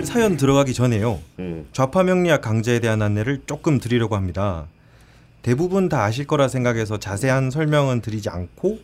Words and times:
오늘 0.00 0.06
사연 0.06 0.38
들어가기 0.38 0.72
전에요. 0.72 1.20
음. 1.40 1.66
좌파 1.72 2.02
명리학 2.02 2.40
강좌에 2.40 2.80
대한 2.80 3.02
안내를 3.02 3.42
조금 3.44 3.78
드리려고 3.78 4.16
합니다. 4.16 4.66
대부분 5.42 5.90
다 5.90 6.04
아실 6.04 6.26
거라 6.26 6.48
생각해서 6.48 6.98
자세한 6.98 7.50
설명은 7.50 8.00
드리지 8.00 8.30
않고 8.30 8.78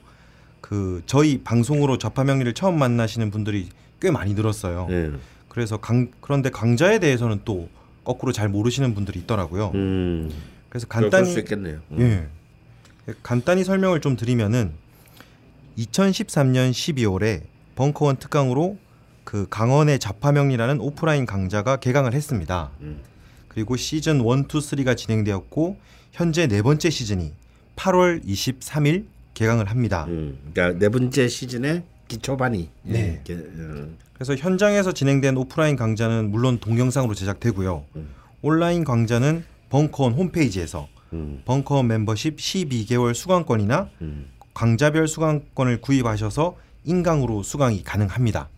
그 0.61 1.03
저희 1.07 1.43
방송으로 1.43 1.97
좌파 1.97 2.23
명리를 2.23 2.53
처음 2.53 2.79
만나시는 2.79 3.31
분들이 3.31 3.71
꽤 3.99 4.11
많이 4.11 4.35
늘었어요. 4.35 4.89
예. 4.91 5.11
그래서 5.49 5.79
강, 5.79 6.09
그런데 6.21 6.51
강좌에 6.51 6.99
대해서는 6.99 7.41
또 7.47 7.71
거꾸로 8.05 8.33
잘 8.33 8.51
모르시는 8.51 8.95
분들이 8.95 9.19
있더라고요. 9.21 9.73
음. 9.75 10.31
그래서 10.69 10.87
간단히. 10.87 11.35
음. 11.93 12.29
예. 13.09 13.15
간단히 13.23 13.65
설명을 13.65 14.03
좀 14.03 14.17
드리면은 14.17 14.73
2013년 15.79 16.73
12월에 16.73 17.41
벙커원 17.75 18.17
특강으로 18.17 18.77
그 19.27 19.49
강원의 19.51 19.99
자파명리라는 19.99 20.81
오프라인 20.81 21.27
강좌가 21.27 21.77
개강을 21.77 22.15
했습니다. 22.15 22.71
음. 22.81 23.01
그리고 23.49 23.77
시즌 23.77 24.21
1, 24.21 24.23
2, 24.23 24.23
3가 24.23 24.97
진행되었고 24.97 25.77
현재 26.13 26.47
네 26.47 26.63
번째 26.63 26.89
시즌이 26.89 27.33
8월 27.75 28.25
23일 28.25 29.07
개강을 29.35 29.67
합니다. 29.69 30.05
음. 30.07 30.39
그러니까 30.55 30.79
네 30.79 30.89
번째 30.89 31.27
시즌의 31.27 31.83
기초반이 32.07 32.71
네. 32.85 33.21
이렇게, 33.27 33.35
음. 33.35 33.99
그래서 34.15 34.37
현장에서 34.37 34.93
진행된 34.93 35.37
오프라인 35.37 35.75
강좌는 35.75 36.31
물론 36.31 36.59
동영상으로 36.61 37.15
제작되고요. 37.15 37.85
음. 37.97 38.09
온라인 38.43 38.85
강좌는 38.85 39.45
벙커원 39.71 40.13
홈페이지에서 40.13 40.87
음. 41.15 41.43
벙커원 41.45 41.89
멤버십 41.89 42.37
12개월 42.37 43.13
수강권이나 43.13 43.91
음. 44.03 44.27
강좌별 44.55 45.09
수강권을 45.09 45.81
구입하셔서 45.81 46.57
인강으로 46.85 47.43
수강이 47.43 47.83
가능합니다. 47.83 48.51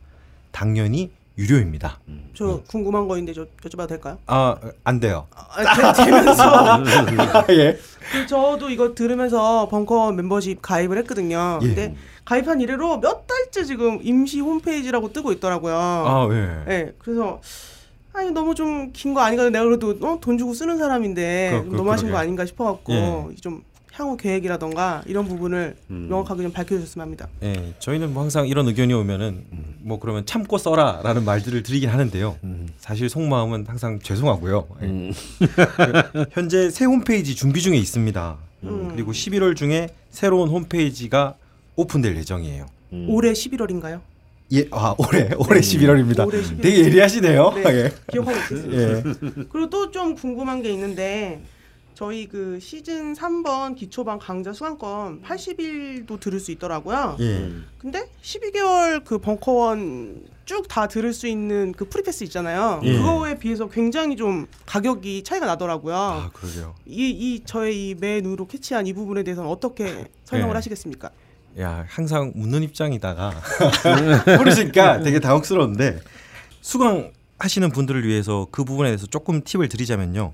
당연히 0.52 1.10
유료입니다. 1.36 2.00
저 2.34 2.60
궁금한 2.68 3.06
거 3.06 3.16
있는데 3.18 3.32
저 3.32 3.46
여쭤봐도 3.68 3.88
될까요? 3.88 4.18
아, 4.26 4.56
안 4.82 4.98
돼요. 4.98 5.26
아, 5.34 5.92
되- 5.92 6.04
되면서 6.04 6.82
예. 7.50 7.78
그 8.10 8.26
저도 8.26 8.70
이거 8.70 8.92
들으면서 8.94 9.68
벙커 9.68 10.12
멤버십 10.12 10.60
가입을 10.60 10.98
했거든요. 10.98 11.60
예. 11.62 11.66
근데 11.66 11.94
가입한 12.24 12.60
이래로 12.60 12.98
몇 13.00 13.26
달째 13.28 13.64
지금 13.64 14.00
임시 14.02 14.40
홈페이지라고 14.40 15.12
뜨고 15.12 15.30
있더라고요. 15.32 15.74
아, 15.76 16.28
예. 16.32 16.64
네, 16.66 16.92
그래서 16.98 17.40
아니 18.12 18.32
너무 18.32 18.54
좀 18.56 18.90
긴 18.92 19.14
거 19.14 19.20
아닌가 19.20 19.48
내가 19.48 19.64
그래도 19.64 19.96
어, 20.02 20.18
돈 20.20 20.38
주고 20.38 20.54
쓰는 20.54 20.76
사람인데 20.78 21.50
그- 21.52 21.60
좀 21.62 21.70
그- 21.70 21.76
너무 21.76 21.92
하신 21.92 22.06
그러게. 22.08 22.12
거 22.16 22.18
아닌가 22.22 22.46
싶어갖고 22.46 22.92
예. 22.92 23.34
좀 23.40 23.62
향후 23.92 24.16
계획이라던가 24.16 25.02
이런 25.06 25.26
부분을 25.28 25.76
음. 25.90 26.06
명확하게 26.10 26.42
좀 26.42 26.52
밝혀주셨으면 26.52 27.04
합니다. 27.04 27.28
예, 27.44 27.74
저희는 27.78 28.12
뭐 28.12 28.22
항상 28.24 28.46
이런 28.48 28.66
의견이 28.66 28.92
오면은 28.94 29.44
뭐 29.88 29.98
그러면 29.98 30.26
참고 30.26 30.58
써라라는 30.58 31.24
말들을 31.24 31.62
드리긴 31.62 31.88
하는데요. 31.88 32.36
사실 32.78 33.08
속마음은 33.08 33.64
항상 33.66 33.98
죄송하고요. 34.00 34.66
예. 34.82 34.86
음. 34.86 35.12
현재 36.30 36.68
새 36.70 36.84
홈페이지 36.84 37.34
준비 37.34 37.62
중에 37.62 37.76
있습니다. 37.78 38.36
음. 38.64 38.90
그리고 38.92 39.12
11월 39.12 39.56
중에 39.56 39.88
새로운 40.10 40.50
홈페이지가 40.50 41.36
오픈될 41.76 42.16
예정이에요. 42.18 42.66
음. 42.92 43.06
올해 43.08 43.32
11월인가요? 43.32 44.00
예, 44.52 44.66
아 44.72 44.94
올해 44.98 45.30
올해 45.38 45.60
11월입니다. 45.60 46.26
올해 46.26 46.40
11월. 46.42 46.62
되게 46.62 46.84
예리하시네요. 46.84 47.50
네, 47.54 47.62
예. 47.84 47.92
기억하고 48.12 48.38
있겠습니다. 48.38 48.82
예. 48.82 49.02
그리고 49.50 49.70
또 49.70 49.90
좀 49.90 50.14
궁금한 50.14 50.60
게 50.62 50.70
있는데 50.72 51.40
저희 51.98 52.28
그 52.28 52.60
시즌 52.60 53.12
3번 53.12 53.74
기초반 53.74 54.20
강좌 54.20 54.52
수강권 54.52 55.20
80일도 55.20 56.20
들을 56.20 56.38
수 56.38 56.52
있더라고요. 56.52 57.16
예. 57.18 57.50
근데 57.76 58.08
12개월 58.22 59.02
그 59.04 59.18
벙커원 59.18 60.22
쭉 60.44 60.68
다 60.68 60.86
들을 60.86 61.12
수 61.12 61.26
있는 61.26 61.72
그 61.72 61.88
free 61.88 62.05
pass 62.05 62.22
있잖아요. 62.22 62.80
예. 62.84 62.92
그거에 62.98 63.36
비해서 63.36 63.68
굉장히 63.68 64.14
좀 64.14 64.46
가격이 64.64 65.24
차이가 65.24 65.46
나더라고요. 65.46 65.96
아, 65.96 66.30
그러게요. 66.32 66.76
이, 66.86 67.10
이 67.10 67.42
저의 67.44 67.88
이 67.88 67.96
매 67.96 68.20
눈으로 68.20 68.46
캐치한 68.46 68.86
이 68.86 68.92
부분에 68.92 69.24
대해서는 69.24 69.50
어떻게 69.50 70.06
설명을 70.24 70.54
예. 70.54 70.54
하시겠습니까? 70.54 71.10
야, 71.58 71.84
항상 71.88 72.32
묻는 72.36 72.62
입장이다가 72.62 73.32
모르시니까 74.38 75.02
되게 75.02 75.18
당혹스러운데 75.18 75.98
수강 76.60 77.10
하시는 77.40 77.68
분들을 77.70 78.06
위해서 78.06 78.46
그 78.52 78.62
부분에 78.64 78.90
대해서 78.90 79.08
조금 79.08 79.42
팁을 79.42 79.68
드리자면요. 79.68 80.32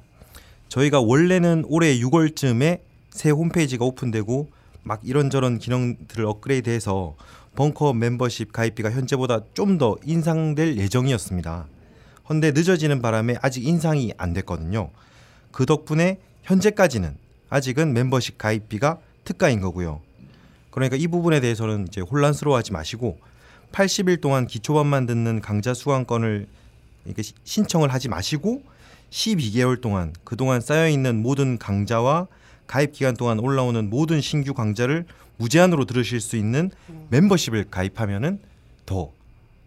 저희가 0.74 1.00
원래는 1.00 1.64
올해 1.68 1.96
6월쯤에 2.00 2.80
새 3.10 3.30
홈페이지가 3.30 3.84
오픈되고 3.84 4.50
막 4.82 5.00
이런저런 5.04 5.60
기능들을 5.60 6.26
업그레이드해서 6.26 7.14
벙커 7.54 7.92
멤버십 7.92 8.52
가입비가 8.52 8.90
현재보다 8.90 9.42
좀 9.54 9.78
더 9.78 9.96
인상될 10.04 10.76
예정이었습니다. 10.76 11.66
헌데 12.28 12.50
늦어지는 12.50 13.02
바람에 13.02 13.36
아직 13.40 13.64
인상이 13.64 14.14
안 14.16 14.32
됐거든요. 14.32 14.90
그 15.52 15.64
덕분에 15.64 16.18
현재까지는 16.42 17.18
아직은 17.50 17.92
멤버십 17.92 18.36
가입비가 18.36 18.98
특가인 19.22 19.60
거고요. 19.60 20.00
그러니까 20.72 20.96
이 20.96 21.06
부분에 21.06 21.38
대해서는 21.38 21.86
이제 21.86 22.00
혼란스러워하지 22.00 22.72
마시고 22.72 23.20
80일 23.70 24.20
동안 24.20 24.48
기초반만 24.48 25.06
듣는 25.06 25.40
강좌 25.40 25.72
수강권을 25.72 26.48
신청을 27.44 27.92
하지 27.92 28.08
마시고 28.08 28.74
12개월 29.10 29.80
동안 29.80 30.12
그동안 30.24 30.60
쌓여 30.60 30.88
있는 30.88 31.22
모든 31.22 31.58
강좌와 31.58 32.26
가입 32.66 32.92
기간 32.92 33.16
동안 33.16 33.38
올라오는 33.38 33.88
모든 33.90 34.20
신규 34.20 34.54
강좌를 34.54 35.04
무제한으로 35.36 35.84
들으실 35.84 36.20
수 36.20 36.36
있는 36.36 36.70
멤버십을 37.10 37.66
가입하면은 37.70 38.38
더 38.86 39.12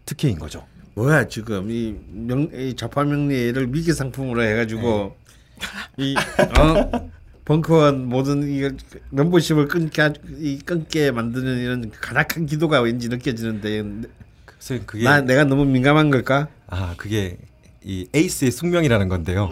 특혜인 0.04 0.38
거죠. 0.38 0.66
뭐야 0.94 1.28
지금 1.28 1.70
이, 1.70 1.96
명, 2.10 2.50
이 2.52 2.74
좌파 2.74 3.04
명리를 3.04 3.66
미기 3.68 3.92
상품으로 3.92 4.42
해가지고 4.42 5.16
이 5.96 6.16
어? 6.58 7.10
벙커원 7.44 8.06
모든 8.08 8.42
이 8.42 8.68
멤버십을 9.10 9.68
끊게 9.68 10.12
이 10.38 10.58
끊게 10.58 11.10
만드는 11.10 11.58
이런 11.58 11.90
가닥한 11.90 12.46
기도가 12.46 12.80
왠지 12.80 13.08
느껴지는데 13.08 13.84
그게 14.84 15.04
나 15.04 15.20
내가 15.20 15.44
너무 15.44 15.64
민감한 15.64 16.10
걸까? 16.10 16.48
아 16.66 16.94
그게 16.96 17.38
이 17.88 18.06
에이스의 18.14 18.50
숙명이라는 18.52 19.08
건데요. 19.08 19.48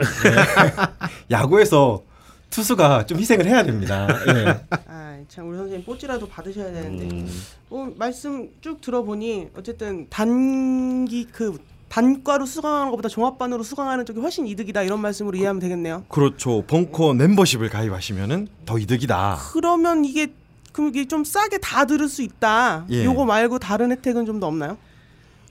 야구에서 1.31 2.03
투수가 2.51 3.07
좀 3.07 3.19
희생을 3.19 3.47
해야 3.47 3.63
됩니다. 3.63 4.07
예. 4.29 4.61
아, 4.87 5.17
참 5.27 5.49
우리 5.49 5.57
선생님 5.57 5.87
뽀찌라도 5.87 6.29
받으셔야 6.29 6.71
되는데. 6.71 7.07
음, 7.17 7.29
어, 7.71 7.89
말씀 7.97 8.51
쭉 8.61 8.79
들어보니 8.83 9.49
어쨌든 9.57 10.07
단기 10.11 11.27
그 11.33 11.57
단과로 11.89 12.45
수강하는 12.45 12.91
것보다 12.91 13.09
종합반으로 13.09 13.63
수강하는 13.63 14.05
쪽이 14.05 14.21
훨씬 14.21 14.47
이득이다 14.47 14.83
이런 14.83 15.01
말씀으로 15.01 15.39
이해하면 15.39 15.59
되겠네요. 15.61 16.05
그렇죠. 16.09 16.63
벙커 16.67 17.15
멤버십을 17.15 17.71
가입하시면은 17.71 18.49
더 18.67 18.79
이득이다. 18.79 19.39
그러면 19.53 20.05
이게 20.05 20.27
그럼 20.73 20.91
이게 20.91 21.09
좀 21.09 21.25
싸게 21.25 21.57
다 21.59 21.87
들을 21.87 22.07
수 22.07 22.21
있다. 22.21 22.85
예. 22.91 23.03
요거 23.05 23.25
말고 23.25 23.59
다른 23.61 23.93
혜택은 23.93 24.27
좀 24.27 24.41
더 24.41 24.47
없나요? 24.47 24.77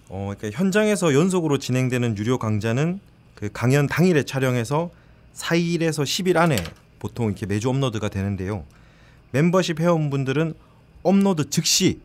어, 0.09 0.33
그러니까 0.37 0.57
현장에서 0.57 1.13
연속으로 1.13 1.57
진행되는 1.57 2.17
유료 2.17 2.37
강좌는 2.37 2.99
그 3.33 3.49
강연 3.51 3.87
당일에 3.87 4.23
촬영해서 4.23 4.91
4일에서 5.33 6.03
10일 6.03 6.37
안에 6.37 6.55
보통 6.99 7.27
이렇게 7.27 7.45
매주 7.45 7.69
업로드가 7.69 8.09
되는데요. 8.09 8.63
멤버십 9.31 9.79
회원분들은 9.79 10.53
업로드 11.03 11.49
즉시 11.49 11.99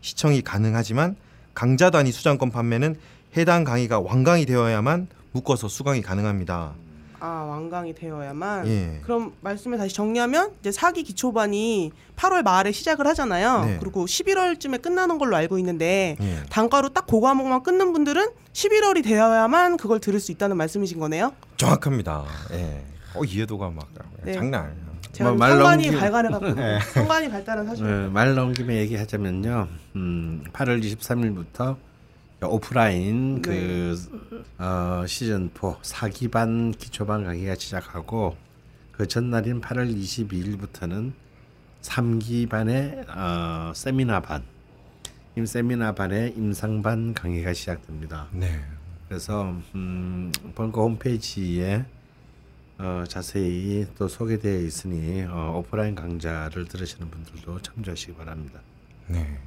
시청이 0.00 0.42
가능하지만 0.42 1.16
강좌 1.54 1.90
단위 1.90 2.12
수강권 2.12 2.50
판매는 2.50 2.96
해당 3.36 3.64
강의가 3.64 3.98
완강이 3.98 4.46
되어야만 4.46 5.08
묶어서 5.32 5.68
수강이 5.68 6.02
가능합니다. 6.02 6.74
아 7.20 7.26
완강이 7.48 7.94
되어야만. 7.94 8.66
예. 8.68 9.00
그럼 9.02 9.32
말씀을 9.40 9.78
다시 9.78 9.94
정리하면 9.94 10.52
이제 10.60 10.70
사기 10.70 11.02
기초반이 11.02 11.92
8월 12.16 12.42
말에 12.42 12.70
시작을 12.72 13.06
하잖아요. 13.08 13.64
네. 13.64 13.76
그리고 13.80 14.04
11월쯤에 14.06 14.80
끝나는 14.82 15.18
걸로 15.18 15.36
알고 15.36 15.58
있는데 15.58 16.16
예. 16.20 16.36
단과로 16.50 16.90
딱 16.90 17.06
그 17.08 17.20
과목만 17.20 17.62
끊는 17.62 17.92
분들은 17.94 18.28
11월이 18.52 19.02
되어야만 19.02 19.78
그걸 19.78 19.98
들을 19.98 20.20
수 20.20 20.30
있다는 20.30 20.56
말씀이신 20.58 20.98
거네요. 21.00 21.32
정확합니다. 21.56 22.24
예. 22.52 22.84
어, 23.14 23.24
이해도가 23.24 23.70
막 23.70 23.88
네. 24.24 24.32
장난 24.34 24.64
아니에요. 24.66 24.88
제가 25.12 25.32
뭐 25.32 25.48
넘기- 25.48 25.90
발간해갖고 25.96 26.46
상관이 26.92 27.30
발달한 27.30 27.66
사실. 27.66 27.84
어, 27.84 28.10
말 28.10 28.34
나온 28.34 28.52
김에 28.52 28.76
얘기하자면요. 28.76 29.68
음, 29.96 30.44
8월 30.52 30.82
23일부터 30.82 31.76
오프라인 32.46 33.42
그 33.42 33.96
어, 34.58 35.04
시즌 35.06 35.50
4 35.52 35.78
사기반 35.82 36.70
기초반 36.72 37.24
강의가 37.24 37.56
시작하고 37.56 38.36
그 38.92 39.08
전날인 39.08 39.60
8월 39.60 39.92
22일부터는 39.92 41.12
3기반의 41.82 43.08
어, 43.08 43.72
세미나 43.74 44.20
반, 44.20 44.44
임 45.36 45.46
세미나 45.46 45.94
반의 45.94 46.34
임상반 46.36 47.14
강의가 47.14 47.52
시작됩니다. 47.52 48.28
네. 48.32 48.60
그래서 49.08 49.54
음, 49.74 50.30
벙커 50.54 50.82
홈페이지에 50.82 51.84
어, 52.78 53.04
자세히 53.08 53.86
또 53.96 54.06
소개되어 54.06 54.60
있으니 54.60 55.24
어, 55.28 55.56
오프라인 55.58 55.94
강좌를 55.94 56.66
들으시는 56.66 57.10
분들도 57.10 57.60
참조하시기 57.62 58.14
바랍니다. 58.14 58.60
네. 59.08 59.38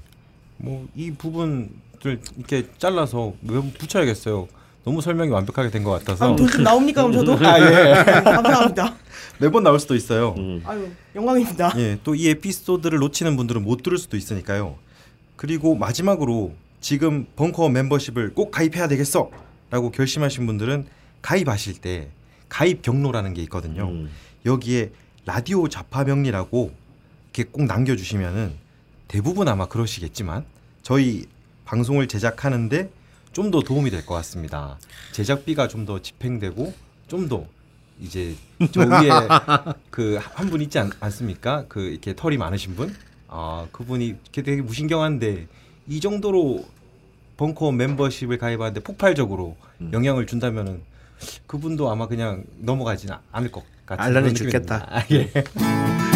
뭐 0.63 0.87
이 0.95 1.11
부분들 1.11 2.19
이렇게 2.37 2.67
잘라서 2.77 3.33
왜 3.43 3.61
붙여야겠어요. 3.73 4.47
너무 4.83 5.01
설명이 5.01 5.29
완벽하게 5.29 5.69
된 5.69 5.83
것 5.83 5.91
같아서 5.91 6.33
아, 6.33 6.35
돈좀 6.35 6.63
나옵니까 6.63 7.03
그럼 7.07 7.25
저도? 7.25 7.33
아, 7.47 7.59
예. 7.59 7.93
감사합니다. 8.23 8.95
매번 9.39 9.63
나올 9.63 9.79
수도 9.79 9.95
있어요. 9.95 10.33
음. 10.37 10.61
아유 10.65 10.89
영광입니다. 11.15 11.73
예, 11.77 11.99
또 12.03 12.15
이 12.15 12.29
에피소드를 12.29 12.97
놓치는 12.99 13.37
분들은 13.37 13.63
못 13.63 13.83
들을 13.83 13.97
수도 13.97 14.17
있으니까요. 14.17 14.75
그리고 15.35 15.75
마지막으로 15.75 16.53
지금 16.79 17.27
벙커 17.35 17.69
멤버십을 17.69 18.33
꼭 18.33 18.49
가입해야 18.51 18.87
되겠어라고 18.87 19.91
결심하신 19.93 20.45
분들은 20.47 20.85
가입하실 21.21 21.75
때 21.81 22.09
가입 22.49 22.81
경로라는 22.81 23.33
게 23.35 23.41
있거든요. 23.43 23.87
음. 23.89 24.09
여기에 24.45 24.91
라디오 25.25 25.67
자파 25.67 26.03
명리라고 26.03 26.71
이렇게 27.33 27.49
꼭 27.51 27.65
남겨주시면은 27.65 28.53
대부분 29.07 29.47
아마 29.47 29.67
그러시겠지만 29.67 30.43
저희 30.83 31.25
방송을 31.65 32.07
제작하는데 32.07 32.89
좀 33.33 33.49
더 33.51 33.61
도움이 33.61 33.89
될 33.91 34.05
것 34.05 34.13
같습니다. 34.15 34.77
제작비가 35.13 35.67
좀 35.67 35.85
더 35.85 36.01
집행되고 36.01 36.73
좀더 37.07 37.45
이제 38.01 38.35
저 38.71 38.81
위에 38.81 39.09
그 39.89 40.19
한 40.35 40.49
분 40.49 40.61
있지 40.61 40.79
않, 40.79 40.89
않습니까? 40.99 41.65
그 41.69 41.81
이렇게 41.81 42.15
털이 42.15 42.37
많으신 42.37 42.75
분, 42.75 42.93
아 43.27 43.67
그분이 43.71 44.15
되게 44.31 44.61
무신경한데 44.61 45.47
이 45.87 45.99
정도로 46.01 46.65
벙커 47.37 47.71
멤버십을 47.71 48.37
가입하는데 48.37 48.81
폭발적으로 48.81 49.55
영향을 49.93 50.25
준다면은 50.27 50.81
그분도 51.47 51.89
아마 51.89 52.07
그냥 52.07 52.43
넘어가지는 52.59 53.15
않을 53.31 53.51
것 53.51 53.63
같은 53.85 54.13
느낌이 54.13 54.33
죽겠다. 54.33 54.87
아, 54.89 55.03
예. 55.11 55.31